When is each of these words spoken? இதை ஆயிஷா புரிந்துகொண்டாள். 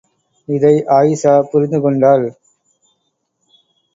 இதை 0.49 0.71
ஆயிஷா 0.89 1.33
புரிந்துகொண்டாள். 1.51 2.25